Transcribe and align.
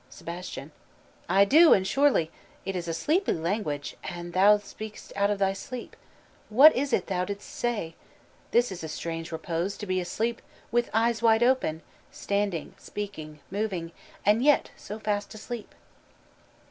Sebastian. 0.09 0.71
I 1.29 1.45
do; 1.45 1.73
and, 1.73 1.85
surely, 1.85 2.31
It 2.65 2.75
is 2.75 2.87
a 2.87 2.93
sleepy 2.95 3.33
language; 3.33 3.97
and 4.03 4.33
thou 4.33 4.57
speak'st 4.57 5.13
Out 5.15 5.29
of 5.29 5.37
thy 5.37 5.53
sleep: 5.53 5.95
What 6.49 6.75
is 6.75 6.91
it 6.91 7.05
thou 7.05 7.23
didst 7.23 7.47
say? 7.47 7.93
This 8.49 8.71
is 8.71 8.83
a 8.83 8.87
strange 8.87 9.31
repose, 9.31 9.77
to 9.77 9.85
be 9.85 9.99
asleep 10.01 10.41
With 10.71 10.89
eyes 10.91 11.21
wide 11.21 11.43
open; 11.43 11.83
standing, 12.09 12.73
speaking, 12.79 13.41
moving, 13.51 13.91
And 14.25 14.43
yet 14.43 14.71
so 14.75 14.97
fast 14.97 15.35
asleep." 15.35 15.75